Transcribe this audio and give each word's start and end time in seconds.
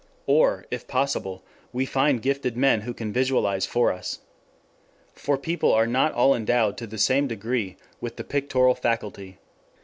Or, 0.25 0.65
if 0.71 0.87
possible, 0.87 1.43
we 1.71 1.85
find 1.85 2.23
gifted 2.23 2.57
men 2.57 2.81
who 2.81 2.91
can 2.95 3.13
visualize 3.13 3.67
for 3.67 3.91
us. 3.91 4.21
For 5.13 5.37
people 5.37 5.71
are 5.73 5.85
not 5.85 6.11
all 6.13 6.33
endowed 6.33 6.75
to 6.77 6.87
the 6.87 6.97
same 6.97 7.27
degree 7.27 7.77
with 7.99 8.15
the 8.15 8.23
pictorial 8.23 8.73
faculty. 8.73 9.37